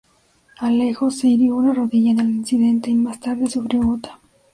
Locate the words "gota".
3.83-4.19